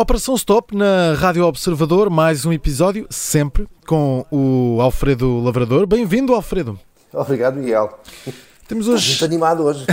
Operação 0.00 0.36
Stop 0.36 0.76
na 0.76 1.14
Rádio 1.14 1.44
Observador, 1.44 2.08
mais 2.08 2.46
um 2.46 2.52
episódio, 2.52 3.04
sempre 3.10 3.66
com 3.84 4.24
o 4.30 4.80
Alfredo 4.80 5.40
Lavrador. 5.40 5.88
Bem-vindo, 5.88 6.32
Alfredo. 6.36 6.78
Obrigado, 7.12 7.56
Miguel. 7.56 7.98
Temos 8.68 8.86
hoje. 8.86 9.08
Muito 9.08 9.24
animado 9.24 9.64
hoje. 9.64 9.84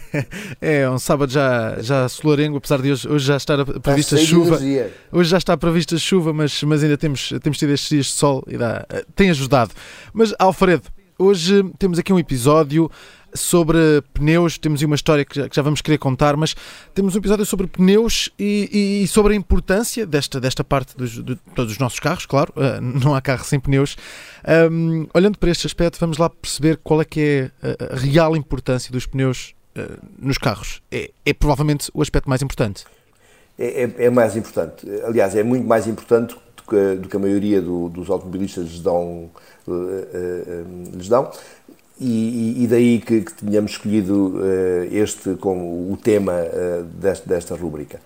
é, 0.58 0.88
um 0.88 0.98
sábado 0.98 1.30
já, 1.30 1.76
já 1.82 2.08
solarengo, 2.08 2.56
apesar 2.56 2.80
de 2.80 2.92
hoje, 2.92 3.06
hoje 3.06 3.26
já 3.26 3.36
estar 3.36 3.62
prevista 3.66 4.16
chuva. 4.16 4.58
Hoje 5.12 5.28
já 5.28 5.36
está 5.36 5.54
prevista 5.54 5.98
chuva, 5.98 6.32
mas, 6.32 6.62
mas 6.62 6.82
ainda 6.82 6.96
temos, 6.96 7.34
temos 7.42 7.58
tido 7.58 7.74
estes 7.74 7.90
dias 7.90 8.06
de 8.06 8.12
sol 8.12 8.42
e 8.46 8.56
dá, 8.56 8.86
tem 9.14 9.28
ajudado. 9.28 9.72
Mas, 10.14 10.32
Alfredo, 10.38 10.84
hoje 11.18 11.62
temos 11.78 11.98
aqui 11.98 12.10
um 12.10 12.18
episódio 12.18 12.90
sobre 13.34 14.02
pneus. 14.14 14.58
Temos 14.58 14.82
uma 14.82 14.94
história 14.94 15.24
que 15.24 15.48
já, 15.50 15.62
vamos 15.62 15.80
querer 15.80 15.98
contar, 15.98 16.36
mas 16.36 16.54
temos 16.94 17.14
um 17.14 17.18
episódio 17.18 17.46
sobre 17.46 17.66
pneus 17.66 18.30
e, 18.38 19.02
e 19.02 19.08
sobre 19.08 19.34
a 19.34 19.36
importância 19.36 20.06
desta, 20.06 20.40
desta 20.40 20.62
parte 20.64 20.96
dos, 20.96 21.22
de 21.22 21.36
todos 21.54 21.72
os 21.72 21.78
nossos 21.78 22.00
carros, 22.00 22.26
claro. 22.26 22.52
Uh, 22.56 22.80
não 23.04 23.14
há 23.14 23.20
carro 23.20 23.44
sem 23.44 23.58
pneus. 23.58 23.96
Um, 24.70 25.06
olhando 25.14 25.38
para 25.38 25.50
este 25.50 25.66
aspecto, 25.66 25.98
vamos 25.98 26.18
lá 26.18 26.28
perceber 26.28 26.78
qual 26.82 27.00
é 27.00 27.04
que 27.04 27.50
é 27.62 27.94
a 27.94 27.96
real 27.96 28.36
importância 28.36 28.90
dos 28.90 29.06
pneus 29.06 29.54
uh, 29.76 29.98
nos 30.18 30.38
carros. 30.38 30.82
É, 30.90 31.10
é, 31.24 31.32
provavelmente 31.32 31.90
o 31.94 32.02
aspecto 32.02 32.28
mais 32.28 32.42
importante. 32.42 32.84
É, 33.58 33.84
é, 33.84 34.04
é, 34.06 34.10
mais 34.10 34.36
importante. 34.36 34.86
Aliás, 35.04 35.36
é 35.36 35.42
muito 35.42 35.66
mais 35.66 35.86
importante 35.86 36.34
do 36.34 36.62
que, 36.62 36.94
do 36.96 37.08
que 37.08 37.16
a 37.16 37.20
maioria 37.20 37.60
do, 37.60 37.88
dos 37.88 38.08
automobilistas 38.10 38.64
lhes 38.64 38.80
dão, 38.80 39.30
uh, 39.66 40.96
lhes 40.96 41.08
dão. 41.08 41.30
E, 42.04 42.64
e, 42.64 42.66
daí 42.66 42.98
que, 42.98 43.20
que 43.20 43.32
tínhamos 43.32 43.72
escolhido 43.72 44.34
uh, 44.34 44.84
este 44.90 45.36
como 45.36 45.92
o 45.92 45.96
tema 45.96 46.32
uh, 46.32 46.82
desta, 46.82 47.28
desta 47.28 47.54
rúbrica. 47.54 48.00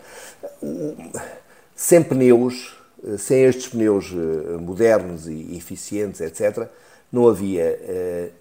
Sem 1.75 2.02
pneus, 2.02 2.77
uh, 3.02 3.17
sem 3.17 3.44
estes 3.44 3.69
pneus 3.69 4.12
modernos 4.61 5.27
e 5.27 5.56
eficientes, 5.56 6.20
etc., 6.20 6.69
não 7.11 7.28
havia 7.28 7.78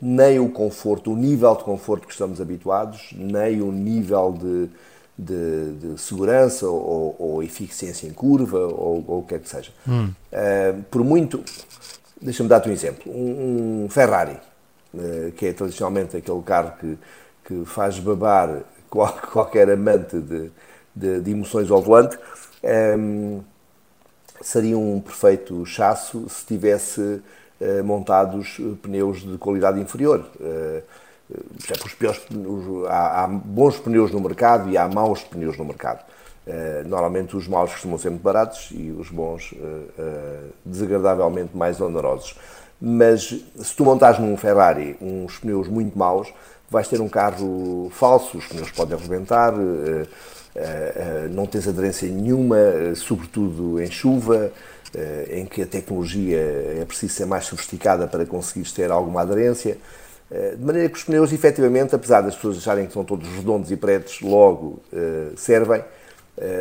nem 0.02 0.40
o 0.40 0.50
conforto, 0.50 1.14
o 1.14 1.16
nível 1.16 1.56
de 1.56 1.64
conforto 1.64 2.08
que 2.08 2.12
estamos 2.12 2.42
habituados, 2.42 3.14
nem 3.16 3.62
o 3.62 3.72
nível 3.72 4.34
de, 4.38 4.70
de, 5.18 5.74
de 5.94 6.02
segurança 6.02 6.68
ou, 6.68 7.16
ou, 7.18 7.44
eficiência 7.44 8.08
em 8.08 8.12
curva 8.12 8.58
ou, 8.58 9.06
ou 9.08 9.20
o 9.20 9.24
que 9.24 9.36
é 9.36 9.40
que 9.40 9.48
seja. 9.48 9.72
Hum. 9.88 10.10
por 10.90 11.04
muito, 11.04 11.44
deixa-me 12.20 12.50
dar-te 12.50 12.68
um 12.68 12.74
exemplo, 12.74 13.10
um, 13.14 13.84
um 13.86 13.90
Ferrari 13.90 14.36
eh, 14.36 14.55
que 15.36 15.48
é 15.48 15.54
tradicionalmente 15.54 16.18
aquele 16.18 16.42
carro 16.42 16.74
que, 16.80 16.98
que 17.46 17.66
faz 17.66 18.00
babar 18.00 18.64
qualquer 19.32 19.70
amante 19.70 20.20
de, 20.20 20.52
de, 20.96 21.22
de 21.22 21.32
emoções 21.32 21.70
ao 21.70 21.82
volante, 21.82 22.18
um, 22.64 22.68
ehm, 22.68 23.42
seria 24.42 24.78
um 24.78 25.00
perfeito 25.00 25.66
chasso 25.66 26.28
se 26.30 26.46
tivesse 26.46 27.02
uh, 27.02 27.84
montados 27.84 28.58
pneus 28.82 29.22
de 29.22 29.38
qualidade 29.38 29.80
inferior. 29.80 30.26
Uh, 30.40 30.82
os 31.84 31.94
piores, 31.96 32.22
há, 32.88 33.24
há, 33.24 33.28
bons 33.28 33.80
pneus 33.80 34.12
no 34.12 34.20
mercado 34.20 34.70
e 34.70 34.78
há 34.78 34.88
maus 34.88 35.24
pneus 35.24 35.58
no 35.58 35.66
mercado. 35.66 36.06
Uh, 36.46 36.88
normalmente 36.88 37.36
os 37.36 37.48
maus 37.48 37.72
costumam 37.72 37.98
ser 37.98 38.12
muito 38.12 38.22
baratos 38.22 38.70
e 38.72 38.92
os 38.92 39.10
bons 39.10 39.54
desagradavelmente 40.64 41.58
mais 41.58 41.82
onerosos 41.82 42.36
mas 42.80 43.36
se 43.56 43.76
tu 43.76 43.86
montares 43.86 44.20
num 44.20 44.36
Ferrari 44.38 44.96
uns 45.02 45.40
pneus 45.40 45.68
muito 45.68 45.98
maus, 45.98 46.32
vais 46.70 46.88
ter 46.88 47.00
um 47.02 47.10
carro 47.10 47.90
falso, 47.92 48.38
os 48.38 48.46
pneus 48.48 48.72
podem 48.72 48.98
arrebentar, 48.98 49.54
eh, 49.54 50.06
eh, 50.56 50.94
eh, 50.96 51.28
não 51.32 51.46
tens 51.46 51.68
aderência 51.68 52.10
nenhuma, 52.10 52.58
sobretudo 52.96 53.82
em 53.82 53.90
chuva, 53.90 54.52
em 55.30 55.46
que 55.46 55.62
a 55.62 55.66
tecnologia 55.66 56.38
é 56.38 56.86
preciso 56.88 57.14
ser 57.14 57.26
mais 57.26 57.44
sofisticada 57.44 58.08
para 58.08 58.26
conseguires 58.26 58.72
ter 58.72 58.90
alguma 58.90 59.24
aderência. 59.24 59.78
De 60.58 60.64
maneira 60.64 60.88
que 60.88 60.98
os 60.98 61.04
pneus, 61.04 61.34
efetivamente, 61.34 61.94
apesar 61.94 62.22
das 62.22 62.34
pessoas 62.34 62.60
acharem 62.60 62.86
que 62.88 62.94
são 62.94 63.04
todos 63.04 63.28
redondos 63.28 63.70
e 63.72 63.76
pretos, 63.76 64.22
logo 64.22 64.80
servem, 65.36 65.84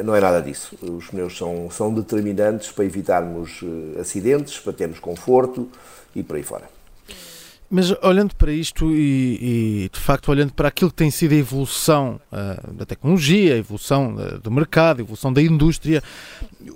não 0.05 0.15
é 0.15 0.21
nada 0.21 0.41
disso. 0.41 0.77
Os 0.83 1.09
pneus 1.09 1.37
são, 1.37 1.71
são 1.71 1.93
determinantes 1.93 2.71
para 2.71 2.85
evitarmos 2.85 3.61
acidentes, 4.01 4.59
para 4.59 4.73
termos 4.73 5.01
conforto, 5.01 5.69
e 6.15 6.23
por 6.23 6.37
aí 6.37 6.43
fora. 6.43 6.75
Mas 7.71 7.91
olhando 8.03 8.37
para 8.37 8.53
isto 8.53 8.91
e, 8.93 9.87
e, 9.87 9.91
de 9.93 9.99
facto 9.99 10.29
olhando 10.29 10.53
para 10.53 10.69
aquilo 10.69 10.91
que 10.91 10.97
tem 10.97 11.11
sido 11.11 11.33
a 11.33 11.37
evolução 11.37 12.21
uh, 12.31 12.73
da 12.73 12.85
tecnologia, 12.85 13.55
a 13.55 13.57
evolução 13.57 14.15
uh, 14.15 14.39
do 14.39 14.51
mercado, 14.51 14.99
a 14.99 15.03
evolução 15.03 15.33
da 15.33 15.43
indústria, 15.43 16.03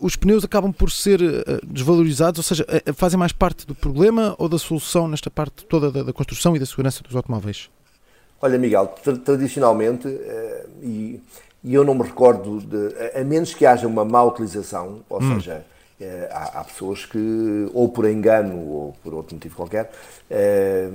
os 0.00 0.16
pneus 0.16 0.44
acabam 0.44 0.72
por 0.72 0.90
ser 0.90 1.20
uh, 1.20 1.64
desvalorizados, 1.64 2.38
ou 2.38 2.42
seja, 2.42 2.66
fazem 2.94 3.18
mais 3.18 3.32
parte 3.32 3.66
do 3.66 3.74
problema 3.74 4.34
ou 4.38 4.48
da 4.48 4.58
solução 4.58 5.06
nesta 5.06 5.30
parte 5.30 5.64
toda 5.66 5.90
da, 5.90 6.02
da 6.02 6.12
construção 6.12 6.56
e 6.56 6.58
da 6.58 6.66
segurança 6.66 7.02
dos 7.02 7.14
automóveis? 7.14 7.70
Olha, 8.40 8.58
Miguel, 8.58 8.86
tra 9.02 9.16
tradicionalmente, 9.16 10.08
e, 10.82 11.20
e, 11.62 11.74
eu 11.74 11.84
não 11.84 11.94
me 11.94 12.02
recordo, 12.02 12.60
de, 12.60 13.18
a 13.18 13.24
menos 13.24 13.54
que 13.54 13.66
haja 13.66 13.86
uma 13.86 14.04
má 14.04 14.22
utilização, 14.22 15.00
ou 15.08 15.22
hum. 15.22 15.34
seja 15.34 15.64
eh, 16.00 16.28
há, 16.30 16.60
há, 16.60 16.64
pessoas 16.64 17.04
que, 17.04 17.68
ou 17.74 17.88
por 17.88 18.08
engano 18.08 18.56
ou 18.56 18.96
por 19.02 19.12
outro 19.12 19.34
motivo 19.34 19.56
qualquer, 19.56 19.90
eh, 20.30 20.88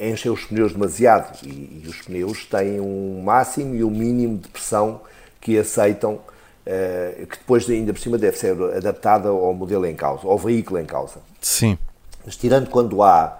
enchem 0.00 0.32
os 0.32 0.46
pneus 0.46 0.72
demasiado 0.72 1.36
e, 1.44 1.82
e, 1.84 1.86
os 1.86 2.00
pneus 2.00 2.46
têm 2.46 2.80
um 2.80 3.20
máximo 3.22 3.74
e 3.74 3.84
um 3.84 3.90
mínimo 3.90 4.38
de 4.38 4.48
pressão 4.48 5.02
que 5.38 5.58
aceitam, 5.58 6.18
eh, 6.64 7.26
que 7.28 7.36
depois 7.36 7.68
ainda 7.68 7.92
por 7.92 8.00
cima 8.00 8.16
deve 8.16 8.38
ser 8.38 8.56
adaptada 8.74 9.28
ao 9.28 9.52
modelo 9.52 9.84
em 9.84 9.94
causa, 9.94 10.26
ao 10.26 10.38
veículo 10.38 10.80
em 10.80 10.86
causa. 10.86 11.16
Sim. 11.42 11.76
Mas 12.24 12.34
tirando 12.34 12.70
quando 12.70 13.02
há 13.02 13.38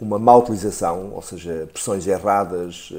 uma 0.00 0.18
má 0.18 0.34
utilização, 0.36 1.10
ou 1.12 1.20
seja, 1.20 1.68
pressões 1.70 2.06
erradas, 2.06 2.90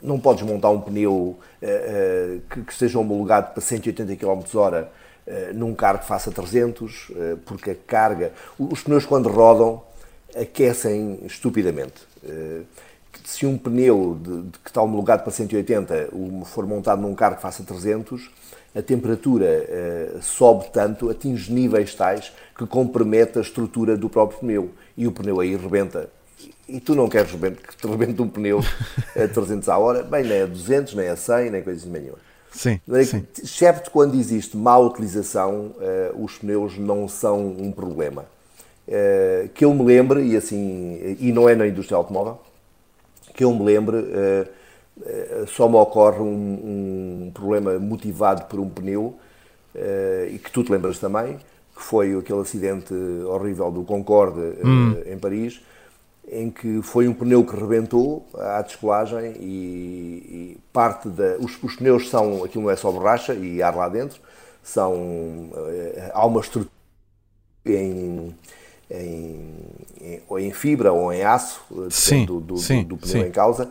não 0.00 0.18
podes 0.18 0.42
montar 0.42 0.70
um 0.70 0.80
pneu 0.80 1.12
uh, 1.12 1.36
uh, 1.36 2.40
que, 2.50 2.62
que, 2.62 2.72
esteja 2.72 2.98
homologado 2.98 3.52
para 3.52 3.60
180 3.60 4.16
km 4.16 4.42
hora 4.54 4.90
uh, 5.26 5.54
num 5.54 5.74
carro 5.74 5.98
que 5.98 6.06
faça 6.06 6.30
300, 6.30 7.12
porque 7.44 7.70
a 7.72 7.74
carga... 7.74 8.32
Os 8.58 8.82
pneus, 8.82 9.04
quando 9.04 9.28
rodam, 9.28 9.82
aquecem 10.36 11.20
estupidamente. 11.24 12.06
se 13.24 13.46
um 13.46 13.58
pneu 13.58 14.18
de, 14.20 14.42
de, 14.42 14.58
que 14.58 14.70
está 14.70 14.80
homologado 14.82 15.22
para 15.22 15.32
180 15.32 16.10
for 16.44 16.66
montado 16.66 17.02
num 17.02 17.14
carro 17.14 17.36
que 17.36 17.42
faça 17.42 17.62
300, 17.62 18.30
a 18.74 18.82
temperatura 18.82 19.66
sobe 20.20 20.66
tanto, 20.70 21.10
atinge 21.10 21.52
níveis 21.52 21.94
tais 21.94 22.32
que 22.56 22.66
compromete 22.66 23.38
a 23.38 23.40
estrutura 23.40 23.96
do 23.96 24.08
próprio 24.08 24.40
pneu. 24.40 24.70
E 24.96 25.06
o 25.06 25.12
pneu 25.12 25.40
aí 25.40 25.56
rebenta 25.56 26.10
e 26.68 26.80
tu 26.80 26.94
não 26.94 27.08
queres 27.08 27.30
que 27.32 27.76
te 27.76 27.86
rebente 27.86 28.20
um 28.20 28.28
pneu 28.28 28.60
a 29.16 29.26
300 29.28 29.68
a 29.68 29.78
hora, 29.78 30.02
bem, 30.02 30.22
nem 30.22 30.42
a 30.42 30.46
200, 30.46 30.94
nem 30.94 31.08
a 31.08 31.16
100, 31.16 31.50
nem 31.50 31.62
coisa 31.62 31.88
nenhuma. 31.88 32.18
Sim, 32.52 32.80
sim. 33.04 33.26
Excepto 33.42 33.90
quando 33.90 34.14
existe 34.14 34.56
má 34.56 34.76
utilização, 34.78 35.74
uh, 35.76 36.22
os 36.24 36.38
pneus 36.38 36.78
não 36.78 37.08
são 37.08 37.46
um 37.46 37.70
problema. 37.72 38.24
Uh, 38.86 39.48
que 39.50 39.64
eu 39.64 39.72
me 39.74 39.84
lembre, 39.84 40.22
e 40.22 40.36
assim, 40.36 41.16
e 41.20 41.32
não 41.32 41.48
é 41.48 41.54
na 41.54 41.66
indústria 41.66 41.96
automóvel, 41.96 42.40
que 43.34 43.44
eu 43.44 43.52
me 43.52 43.64
lembre, 43.64 43.96
uh, 43.96 45.46
só 45.46 45.68
me 45.68 45.76
ocorre 45.76 46.20
um, 46.20 47.26
um, 47.26 47.30
problema 47.32 47.78
motivado 47.78 48.46
por 48.46 48.58
um 48.58 48.68
pneu, 48.68 49.16
e 50.28 50.38
que 50.38 50.50
tu 50.50 50.64
te 50.64 50.72
lembras 50.72 50.98
também, 50.98 51.36
que 51.76 51.82
foi 51.82 52.16
aquele 52.18 52.40
acidente 52.40 52.92
horrível 53.26 53.70
do 53.70 53.84
Concorde 53.84 54.40
hum. 54.64 54.96
em 55.06 55.16
Paris, 55.16 55.60
em 56.30 56.50
que 56.50 56.82
foi 56.82 57.08
um 57.08 57.14
pneu 57.14 57.44
que 57.44 57.56
rebentou 57.56 58.26
à 58.34 58.62
descolagem 58.62 59.32
e, 59.38 60.54
e 60.54 60.58
parte 60.72 61.08
da. 61.08 61.36
Os, 61.38 61.62
os, 61.62 61.76
pneus 61.76 62.08
são. 62.08 62.44
Aquilo 62.44 62.64
não 62.64 62.70
é 62.70 62.76
só 62.76 62.90
borracha 62.90 63.34
e 63.34 63.62
ar 63.62 63.74
lá 63.74 63.88
dentro, 63.88 64.20
são. 64.62 65.50
Eh, 65.68 66.10
há 66.12 66.26
uma 66.26 66.40
estrutura 66.40 66.70
em, 67.66 68.34
em, 68.90 69.54
em, 70.00 70.22
ou 70.28 70.38
em 70.38 70.52
fibra 70.52 70.92
ou 70.92 71.12
em 71.12 71.22
aço, 71.22 71.60
sim, 71.90 72.24
do, 72.24 72.40
do, 72.40 72.56
sim, 72.58 72.82
do, 72.82 72.90
do 72.90 72.96
pneu 72.98 73.22
sim. 73.22 73.28
em 73.28 73.30
causa. 73.30 73.70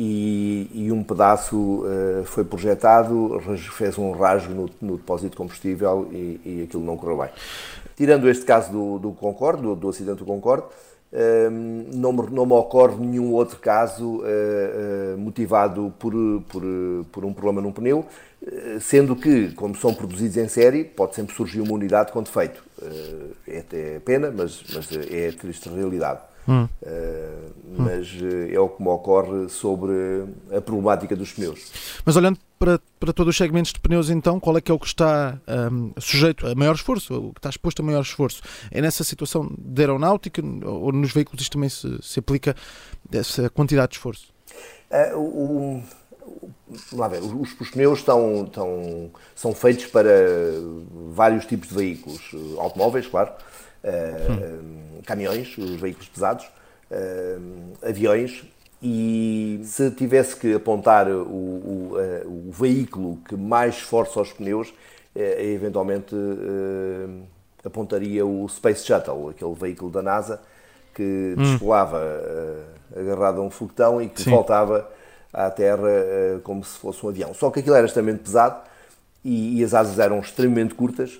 E, 0.00 0.70
e, 0.72 0.92
um 0.92 1.02
pedaço 1.02 1.56
uh, 1.56 2.24
foi 2.24 2.44
projetado, 2.44 3.42
fez 3.76 3.98
um 3.98 4.12
rasgo 4.12 4.54
no, 4.54 4.70
no 4.80 4.96
depósito 4.96 5.30
de 5.30 5.36
combustível 5.36 6.08
e, 6.12 6.40
e, 6.44 6.62
aquilo 6.62 6.84
não 6.84 6.96
correu 6.96 7.18
bem. 7.18 7.30
Tirando 7.96 8.28
este 8.28 8.44
caso 8.44 8.70
do, 8.70 8.98
do 9.00 9.10
Concorde, 9.10 9.60
do, 9.60 9.74
do 9.74 9.88
acidente 9.88 10.18
do 10.18 10.24
Concorde, 10.24 10.66
não, 11.94 12.12
me, 12.12 12.30
não 12.30 12.44
me 12.44 12.52
ocorre 12.52 12.96
nenhum 12.96 13.32
outro 13.32 13.58
caso 13.58 14.18
uh, 14.18 14.22
uh, 14.22 15.18
motivado 15.18 15.92
por, 15.98 16.12
por, 16.48 16.62
por 17.10 17.24
um 17.24 17.32
problema 17.32 17.62
num 17.62 17.72
pneu, 17.72 18.04
uh, 18.42 18.80
sendo 18.80 19.16
que, 19.16 19.52
como 19.52 19.74
são 19.74 19.94
produzidos 19.94 20.36
em 20.36 20.48
série, 20.48 20.84
pode 20.84 21.14
sempre 21.14 21.34
surgir 21.34 21.60
uma 21.60 21.72
unidade 21.72 22.12
com 22.12 22.22
defeito. 22.22 22.62
é 23.46 23.60
até 23.60 24.00
pena, 24.00 24.30
mas, 24.30 24.62
mas 24.74 24.90
é 25.10 25.28
a 25.28 25.32
triste 25.32 25.68
realidade. 25.68 26.20
Hum. 26.50 26.66
mas 27.76 28.08
é 28.50 28.58
o 28.58 28.70
que 28.70 28.82
me 28.82 28.88
ocorre 28.88 29.50
sobre 29.50 30.24
a 30.50 30.62
problemática 30.62 31.14
dos 31.14 31.30
pneus. 31.30 32.00
Mas 32.06 32.16
olhando 32.16 32.38
para, 32.58 32.80
para 32.98 33.12
todos 33.12 33.32
os 33.32 33.36
segmentos 33.36 33.72
de 33.72 33.80
pneus, 33.80 34.10
então, 34.10 34.40
qual 34.40 34.56
é 34.56 34.60
que 34.60 34.70
é 34.70 34.74
o 34.74 34.78
que 34.78 34.86
está 34.86 35.38
um, 35.72 35.92
sujeito 35.98 36.46
a 36.46 36.54
maior 36.54 36.74
esforço, 36.74 37.14
o 37.14 37.32
que 37.32 37.38
está 37.38 37.50
exposto 37.50 37.80
a 37.80 37.84
maior 37.84 38.02
esforço? 38.02 38.42
É 38.70 38.80
nessa 38.80 39.04
situação 39.04 39.50
de 39.56 39.82
aeronáutica 39.82 40.42
ou 40.64 40.92
nos 40.92 41.12
veículos 41.12 41.42
isto 41.42 41.52
também 41.52 41.68
se, 41.68 41.98
se 42.02 42.18
aplica 42.18 42.56
essa 43.12 43.48
quantidade 43.50 43.90
de 43.90 43.96
esforço? 43.96 44.32
Uh, 44.90 45.18
o, 45.18 45.82
lá 46.92 47.08
ver, 47.08 47.22
os, 47.22 47.60
os 47.60 47.70
pneus 47.70 48.00
estão, 48.00 48.44
estão, 48.44 49.10
são 49.34 49.54
feitos 49.54 49.86
para 49.86 50.10
vários 51.12 51.46
tipos 51.46 51.68
de 51.68 51.74
veículos, 51.74 52.30
automóveis, 52.58 53.06
claro, 53.06 53.32
uh, 53.84 55.02
caminhões, 55.04 55.56
os 55.56 55.80
veículos 55.80 56.08
pesados, 56.08 56.44
uh, 56.90 57.86
aviões, 57.86 58.44
e 58.82 59.60
se 59.64 59.90
tivesse 59.90 60.36
que 60.36 60.54
apontar 60.54 61.08
o, 61.08 61.22
o, 61.22 61.96
o 62.26 62.52
veículo 62.52 63.18
que 63.28 63.36
mais 63.36 63.76
esforça 63.76 64.20
os 64.20 64.32
pneus, 64.32 64.72
eventualmente 65.14 66.14
apontaria 67.64 68.24
o 68.24 68.48
Space 68.48 68.86
Shuttle, 68.86 69.30
aquele 69.30 69.54
veículo 69.54 69.90
da 69.90 70.00
NASA 70.00 70.40
que 70.94 71.34
hum. 71.36 71.42
descolava 71.42 72.00
agarrado 72.96 73.40
a 73.40 73.44
um 73.44 73.50
foguetão 73.50 74.00
e 74.00 74.08
que 74.08 74.22
Sim. 74.22 74.30
voltava 74.30 74.88
à 75.32 75.50
terra 75.50 75.88
como 76.42 76.64
se 76.64 76.78
fosse 76.78 77.04
um 77.04 77.08
avião. 77.08 77.34
Só 77.34 77.50
que 77.50 77.60
aquilo 77.60 77.74
era 77.74 77.86
extremamente 77.86 78.22
pesado 78.22 78.62
e, 79.24 79.60
e 79.60 79.64
as 79.64 79.74
asas 79.74 79.98
eram 79.98 80.20
extremamente 80.20 80.74
curtas. 80.74 81.18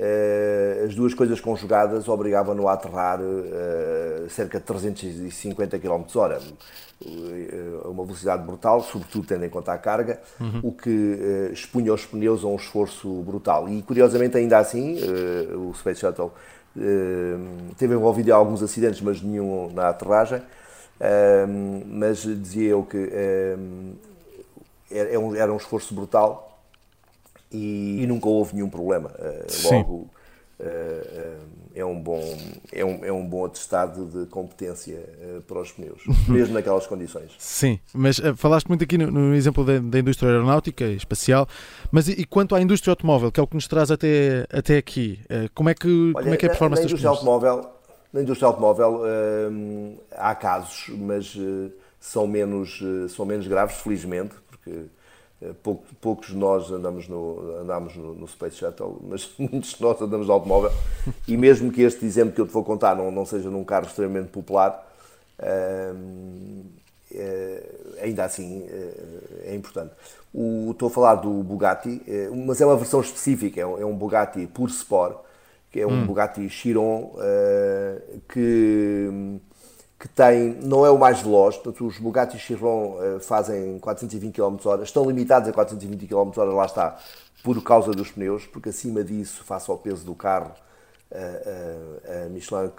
Uh, 0.00 0.86
as 0.86 0.94
duas 0.94 1.12
coisas 1.12 1.38
conjugadas 1.40 2.08
obrigavam-no 2.08 2.66
a 2.66 2.72
aterrar 2.72 3.20
uh, 3.20 4.30
cerca 4.30 4.58
de 4.58 4.64
350 4.64 5.78
km 5.78 6.04
h 6.18 6.40
uma 7.84 8.04
velocidade 8.04 8.42
brutal, 8.42 8.82
sobretudo 8.82 9.26
tendo 9.26 9.44
em 9.44 9.50
conta 9.50 9.74
a 9.74 9.78
carga, 9.78 10.18
uhum. 10.40 10.60
o 10.62 10.72
que 10.72 11.50
expunha 11.52 11.92
os 11.94 12.04
pneus 12.04 12.44
a 12.44 12.46
um 12.46 12.56
esforço 12.56 13.08
brutal. 13.22 13.68
E 13.68 13.80
curiosamente, 13.82 14.36
ainda 14.36 14.58
assim, 14.58 14.98
o 15.54 15.72
Space 15.72 16.00
Shuttle 16.00 16.30
teve 17.78 17.94
envolvido 17.94 18.28
em 18.28 18.32
alguns 18.32 18.62
acidentes, 18.62 19.00
mas 19.00 19.22
nenhum 19.22 19.72
na 19.72 19.88
aterragem 19.88 20.42
mas 21.86 22.18
dizia 22.18 22.68
eu 22.68 22.82
que 22.82 23.10
era 24.90 25.50
um 25.50 25.56
esforço 25.56 25.94
brutal 25.94 26.49
e, 27.52 28.02
e 28.02 28.06
nunca 28.06 28.28
houve 28.28 28.54
nenhum 28.54 28.68
problema. 28.68 29.10
Uh, 29.10 29.72
logo, 29.72 29.94
uh, 29.94 30.10
é, 31.74 31.84
um 31.84 32.00
bom, 32.00 32.20
é, 32.72 32.84
um, 32.84 33.04
é 33.04 33.12
um 33.12 33.26
bom 33.26 33.44
atestado 33.44 34.06
de 34.06 34.26
competência 34.26 34.98
para 35.46 35.60
os 35.60 35.72
pneus, 35.72 36.02
mesmo 36.28 36.54
naquelas 36.54 36.86
condições. 36.86 37.32
Sim, 37.38 37.78
mas 37.94 38.20
falaste 38.36 38.66
muito 38.66 38.84
aqui 38.84 38.98
no, 38.98 39.10
no 39.10 39.34
exemplo 39.34 39.64
da, 39.64 39.78
da, 39.78 39.98
indústria 39.98 40.30
aeronáutica 40.30 40.84
e 40.84 40.96
espacial, 40.96 41.48
mas 41.90 42.08
e, 42.08 42.12
e, 42.12 42.24
quanto 42.24 42.54
à 42.54 42.60
indústria 42.60 42.92
automóvel, 42.92 43.30
que 43.30 43.38
é 43.38 43.42
o 43.42 43.46
que 43.46 43.54
nos 43.54 43.68
traz 43.68 43.90
até, 43.90 44.46
até 44.52 44.76
aqui, 44.76 45.20
como 45.54 45.68
é 45.68 45.74
que, 45.74 46.12
Olha, 46.14 46.24
como 46.24 46.34
é, 46.34 46.36
que 46.36 46.46
é 46.46 46.48
a 46.48 46.50
performance 46.50 46.82
na, 46.82 46.86
na 46.86 46.90
indústria 46.90 47.10
automóvel 47.10 47.80
na 48.12 48.22
indústria 48.22 48.48
automóvel 48.48 49.02
há 50.10 50.34
casos, 50.34 50.88
mas 50.96 51.34
uh, 51.36 51.70
são, 51.98 52.26
menos, 52.26 52.80
uh, 52.80 53.08
são 53.08 53.24
menos 53.24 53.46
graves, 53.46 53.76
felizmente, 53.76 54.34
porque 54.48 54.70
uh, 54.70 54.90
pouco, 55.62 55.84
poucos 56.00 56.28
de 56.28 56.36
nós 56.36 56.70
andamos, 56.70 57.08
no, 57.08 57.56
andamos 57.60 57.96
no, 57.96 58.14
no, 58.14 58.28
Space 58.28 58.56
Shuttle, 58.56 58.98
mas 59.08 59.30
muitos 59.38 59.74
de 59.74 59.82
nós 59.82 60.00
andamos 60.00 60.26
no 60.26 60.32
automóvel. 60.32 60.70
E 61.26 61.36
mesmo 61.36 61.72
que 61.72 61.82
este 61.82 62.04
exemplo 62.04 62.34
que 62.34 62.40
eu 62.40 62.46
te 62.46 62.52
vou 62.52 62.64
contar 62.64 62.94
não, 62.94 63.10
não 63.10 63.24
seja 63.24 63.48
num 63.48 63.64
carro 63.64 63.86
extremamente 63.86 64.28
popular, 64.28 64.86
hum, 65.94 66.64
ainda 68.02 68.24
assim 68.24 68.66
é 69.44 69.54
importante. 69.54 69.92
O, 70.32 70.70
estou 70.70 70.88
a 70.88 70.90
falar 70.90 71.14
do 71.16 71.42
Bugatti, 71.42 72.00
mas 72.46 72.60
é 72.60 72.66
uma 72.66 72.76
versão 72.76 73.00
específica, 73.00 73.60
é 73.60 73.66
um, 73.66 73.78
é 73.78 73.84
um 73.84 73.96
Bugatti 73.96 74.46
Pur 74.46 74.68
Sport 74.68 75.16
que 75.70 75.80
é 75.80 75.86
um 75.86 76.02
hum. 76.02 76.06
Bugatti 76.06 76.48
Chiron 76.48 77.12
que, 78.28 79.08
que 80.00 80.08
tem, 80.08 80.54
não 80.62 80.84
é 80.84 80.90
o 80.90 80.98
mais 80.98 81.20
veloz, 81.20 81.56
portanto 81.56 81.86
os 81.86 81.98
Bugatti 81.98 82.38
Chiron 82.38 82.96
uh, 82.98 83.20
fazem 83.20 83.78
420 83.78 84.34
km/h, 84.34 84.82
estão 84.82 85.04
limitados 85.04 85.48
a 85.48 85.52
420 85.52 86.06
km/h, 86.06 86.44
lá 86.44 86.64
está, 86.64 86.98
por 87.44 87.62
causa 87.62 87.92
dos 87.92 88.10
pneus, 88.10 88.46
porque 88.46 88.70
acima 88.70 89.04
disso, 89.04 89.44
face 89.44 89.70
ao 89.70 89.76
peso 89.78 90.04
do 90.04 90.14
carro, 90.14 90.52
a 91.12 92.28
Michelin 92.28 92.70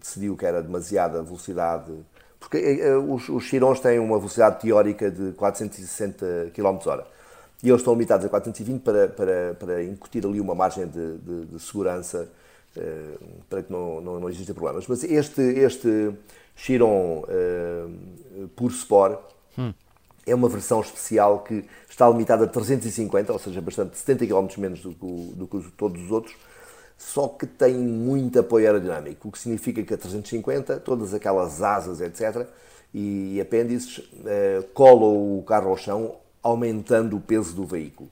decidiu 0.00 0.36
que 0.36 0.44
era 0.44 0.60
demasiada 0.60 1.22
velocidade, 1.22 1.92
porque 2.40 2.58
os, 3.08 3.28
os 3.28 3.44
Chirons 3.44 3.78
têm 3.78 4.00
uma 4.00 4.18
velocidade 4.18 4.60
teórica 4.60 5.10
de 5.10 5.32
460 5.32 6.50
km/h 6.54 7.04
e 7.62 7.68
eles 7.68 7.80
estão 7.80 7.92
limitados 7.94 8.24
a 8.24 8.28
420 8.28 8.82
para, 8.82 9.08
para, 9.08 9.54
para 9.58 9.84
incutir 9.84 10.24
ali 10.24 10.40
uma 10.40 10.54
margem 10.54 10.86
de, 10.86 11.18
de, 11.18 11.44
de 11.46 11.60
segurança 11.60 12.28
uh, 12.76 13.18
para 13.48 13.62
que 13.62 13.72
não, 13.72 14.00
não, 14.00 14.20
não 14.20 14.28
existam 14.28 14.54
problemas. 14.54 14.86
Mas 14.86 15.02
este, 15.02 15.42
este 15.42 16.12
Chiron 16.58 17.22
uh, 17.22 18.48
Pur 18.56 18.70
Sport 18.72 19.20
hum. 19.56 19.72
é 20.26 20.34
uma 20.34 20.48
versão 20.48 20.80
especial 20.80 21.38
que 21.44 21.64
está 21.88 22.10
limitada 22.10 22.44
a 22.44 22.48
350, 22.48 23.32
ou 23.32 23.38
seja, 23.38 23.60
bastante 23.60 23.96
70 23.96 24.26
km 24.26 24.48
menos 24.58 24.80
do 24.80 24.92
que, 24.92 25.32
do 25.36 25.46
que 25.46 25.70
todos 25.76 26.02
os 26.02 26.10
outros, 26.10 26.34
só 26.98 27.28
que 27.28 27.46
tem 27.46 27.74
muito 27.74 28.40
apoio 28.40 28.66
aerodinâmico, 28.66 29.28
o 29.28 29.32
que 29.32 29.38
significa 29.38 29.82
que 29.84 29.94
a 29.94 29.96
350, 29.96 30.80
todas 30.80 31.14
aquelas 31.14 31.62
asas, 31.62 32.00
etc., 32.00 32.46
e 32.92 33.40
apêndices, 33.40 33.98
uh, 33.98 34.62
colam 34.74 35.38
o 35.38 35.42
carro 35.44 35.68
ao 35.70 35.76
chão 35.76 36.16
aumentando 36.42 37.16
o 37.16 37.20
peso 37.20 37.54
do 37.54 37.64
veículo. 37.64 38.08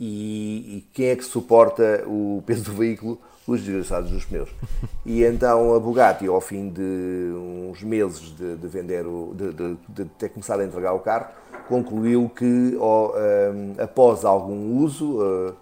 E, 0.00 0.78
e, 0.78 0.80
quem 0.92 1.06
é 1.06 1.16
que 1.16 1.24
suporta 1.24 2.02
o 2.06 2.42
peso 2.44 2.64
do 2.64 2.72
veículo? 2.72 3.20
Os 3.46 3.62
desgraçados 3.62 4.10
dos 4.10 4.24
pneus. 4.24 4.48
E 5.04 5.22
então 5.22 5.74
a 5.74 5.78
Bugatti, 5.78 6.26
ao 6.26 6.40
fim 6.40 6.68
de 6.68 7.32
uns 7.70 7.82
meses 7.82 8.34
de, 8.36 8.56
de 8.56 8.66
vender, 8.66 9.06
o, 9.06 9.32
de, 9.34 9.52
de, 9.52 9.76
de, 9.88 10.04
ter 10.04 10.30
começado 10.30 10.60
a 10.60 10.64
entregar 10.64 10.92
o 10.92 10.98
carro, 10.98 11.26
concluiu 11.68 12.28
que 12.28 12.76
oh, 12.80 13.12
um, 13.14 13.74
após 13.82 14.24
algum 14.24 14.78
uso, 14.78 15.20
uh, 15.20 15.54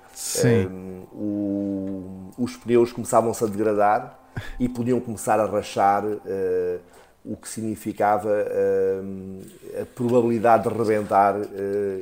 um, 0.71 1.03
o, 1.13 2.31
os 2.39 2.57
pneus 2.57 2.93
começavam-se 2.93 3.45
a 3.45 3.47
degradar 3.47 4.19
e 4.59 4.69
podiam 4.69 4.99
começar 4.99 5.39
a 5.39 5.45
rachar. 5.45 6.05
Uh, 6.05 6.81
o 7.25 7.37
que 7.37 7.49
significava 7.49 8.29
uh, 8.29 9.81
a 9.81 9.87
probabilidade 9.95 10.69
de 10.69 10.75
rebentar 10.75 11.35
uh, 11.37 11.47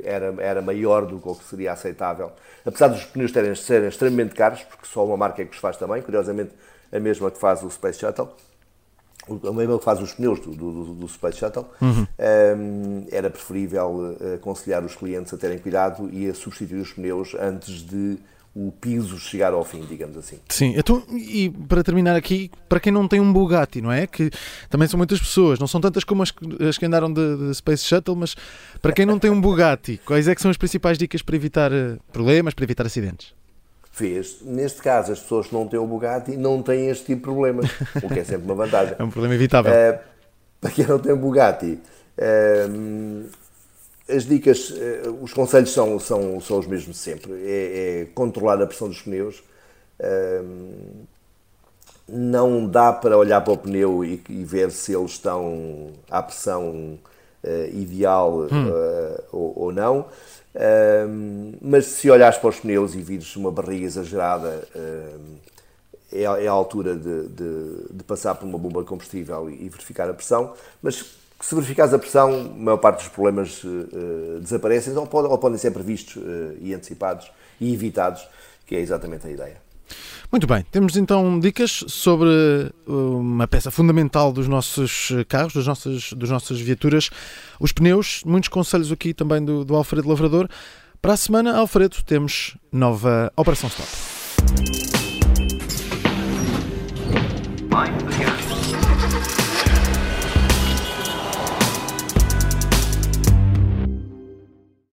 era, 0.03 0.35
era 0.39 0.61
maior 0.61 1.07
do 1.07 1.21
que 1.21 1.29
o 1.29 1.35
que 1.35 1.45
seria 1.45 1.73
aceitável. 1.73 2.33
Apesar 2.67 2.89
dos 2.89 3.05
pneus 3.05 3.31
terem, 3.31 3.55
serem 3.55 3.89
extremamente 3.89 4.35
caros, 4.35 4.63
porque 4.65 4.85
só 4.85 5.05
uma 5.07 5.17
marca 5.17 5.41
é 5.41 5.45
que 5.45 5.53
os 5.53 5.59
faz 5.59 5.77
também, 5.77 6.03
curiosamente 6.03 6.51
a 6.91 6.99
mesma 6.99 7.31
que 7.31 7.39
faz 7.39 7.63
o 7.63 7.71
Space 7.71 8.01
Shuttle, 8.01 8.31
a 9.29 9.53
mesma 9.53 9.79
que 9.79 9.85
faz 9.85 10.01
os 10.01 10.13
pneus 10.13 10.41
do, 10.41 10.51
do, 10.51 10.95
do 10.95 11.09
Space 11.09 11.39
Shuttle, 11.39 11.67
uhum. 11.81 12.07
um, 12.59 13.07
era 13.13 13.31
preferível 13.31 14.17
aconselhar 14.35 14.85
os 14.85 14.97
clientes 14.97 15.33
a 15.33 15.37
terem 15.37 15.59
cuidado 15.59 16.11
e 16.13 16.29
a 16.29 16.35
substituir 16.35 16.81
os 16.81 16.93
pneus 16.93 17.37
antes 17.39 17.83
de 17.83 18.19
o 18.55 18.71
piso 18.71 19.19
chegar 19.19 19.53
ao 19.55 19.65
fim, 19.65 19.81
digamos 19.81 20.17
assim. 20.17 20.39
Sim, 20.49 20.75
então, 20.77 21.03
e 21.11 21.49
para 21.51 21.83
terminar 21.83 22.15
aqui, 22.15 22.51
para 22.69 22.79
quem 22.79 22.93
não 22.93 23.09
tem 23.09 23.19
um 23.19 23.33
Bugatti, 23.33 23.81
não 23.81 23.91
é? 23.91 24.07
Que 24.07 24.31
também 24.69 24.87
são 24.87 24.99
muitas 24.99 25.19
pessoas, 25.19 25.59
não 25.59 25.67
são 25.67 25.81
tantas 25.81 26.05
como 26.05 26.23
as, 26.23 26.33
as 26.69 26.77
que 26.77 26.85
andaram 26.85 27.11
de, 27.11 27.37
de, 27.37 27.55
Space 27.55 27.85
Shuttle, 27.85 28.15
mas 28.15 28.35
para 28.81 28.93
quem 28.93 29.07
não 29.07 29.19
tem 29.19 29.31
um 29.31 29.41
Bugatti, 29.41 29.99
quais 30.05 30.29
é 30.29 30.35
que 30.35 30.43
são 30.43 30.51
as 30.51 30.59
principais 30.59 30.99
dicas 30.99 31.23
para 31.23 31.35
evitar 31.35 31.73
eh, 31.73 31.97
problemas, 32.13 32.53
para 32.53 32.65
evitar 32.65 32.85
acidentes? 32.85 33.35
Neste 34.43 34.83
caso, 34.83 35.13
as 35.13 35.21
pessoas 35.21 35.47
que 35.49 35.55
não 35.55 35.67
têm 35.67 35.79
o 35.79 35.87
Bugatti 35.87 36.37
não 36.37 36.63
têm 36.63 36.89
este 36.89 37.07
tipo 37.07 37.19
de 37.19 37.23
problemas, 37.23 37.71
o 38.03 38.09
que 38.09 38.21
é 38.21 38.25
sempre 38.25 38.45
uma 38.45 38.55
vantagem. 38.55 38.97
é 38.99 39.03
um 39.03 39.11
problema 39.11 39.35
evitável. 39.35 39.73
Uh, 39.73 39.99
para 40.61 40.71
quem 40.71 40.87
não 40.87 40.99
tem 40.99 41.13
um 41.13 41.19
Bugatti, 41.19 41.79
uh, 42.19 43.29
as 44.09 44.25
dicas, 44.25 44.73
eh, 44.77 45.09
os 45.21 45.33
conselhos 45.33 45.73
são, 45.73 45.99
são, 45.99 46.41
são 46.41 46.59
os 46.59 46.67
mesmos 46.67 46.97
sempre. 46.97 47.33
É, 47.33 48.03
é 48.03 48.05
controlar 48.15 48.61
a 48.61 48.67
pressão 48.67 48.89
dos 48.89 49.03
pneus. 49.03 49.43
não 52.09 52.67
dá 52.67 52.93
para 52.93 53.17
olhar 53.17 53.41
para 53.41 53.53
o 53.53 53.59
pneu 53.59 54.05
e, 54.05 54.23
e 54.29 54.45
ver 54.45 54.71
se 54.71 54.95
eles 54.95 55.13
estão 55.13 55.93
à 56.11 56.23
pressão 56.23 56.99
uh, 57.45 57.77
ideal 57.77 58.49
hum. 58.51 58.69
uh, 58.69 59.25
ou, 59.33 59.53
ou, 59.65 59.73
não. 59.73 60.07
mas 61.61 61.87
se 61.87 62.11
olhares 62.11 62.39
para 62.39 62.51
os 62.51 62.61
pneus 62.61 62.95
e 62.95 63.01
vires 63.01 63.37
uma 63.37 63.51
barriga 63.51 63.87
exagerada, 63.87 64.69
é, 66.13 66.25
é, 66.25 66.47
a 66.47 66.53
altura 66.53 66.95
de, 66.95 67.29
de, 67.29 67.77
de, 67.91 68.05
passar 68.05 68.35
por 68.35 68.45
uma 68.45 68.59
bomba 68.59 68.83
de 68.83 68.87
combustível 68.87 69.49
e, 69.49 69.65
e 69.65 69.69
verificar 69.71 70.09
a 70.11 70.15
pressão. 70.15 70.53
Mas 70.83 71.22
se 71.43 71.55
verificares 71.55 71.93
a 71.93 71.99
pressão, 71.99 72.53
a 72.55 72.63
maior 72.63 72.79
parte 72.79 72.99
dos 72.99 73.09
problemas 73.09 73.63
uh, 73.65 74.41
desaparecem 74.41 74.97
ou, 74.97 75.09
ou, 75.13 75.39
podem 75.39 75.59
ser 75.59 75.73
previstos 75.73 76.17
uh, 76.17 76.57
e 76.61 76.73
antecipados 76.73 77.31
e 77.61 77.75
evitados, 77.75 78.27
que 78.65 78.77
é 78.77 78.81
exatamente 78.81 79.27
a 79.27 79.31
ideia. 79.31 79.57
Muito 80.31 80.47
bem, 80.47 80.65
temos 80.71 80.97
então 80.97 81.39
dicas 81.39 81.85
sobre 81.89 82.31
uma 82.87 83.47
peça 83.47 83.71
fundamental 83.71 84.33
dos 84.33 84.49
nossos 84.49 85.11
carros, 85.29 85.53
das 85.53 86.31
nossas 86.31 86.59
viaturas, 86.59 87.11
os 87.61 87.73
pneus, 87.73 88.23
muitos 88.25 88.49
conselhos 88.49 88.91
aqui 88.91 89.13
também 89.13 89.45
do, 89.45 89.63
do 89.63 89.77
Alfredo 89.77 90.09
Lavrador. 90.09 90.49
Para 91.03 91.13
a 91.13 91.17
semana, 91.19 91.59
Alfredo, 91.59 91.97
temos 92.07 92.57
nova 92.73 93.31
Operação 93.37 93.69
Stop. 93.69 94.12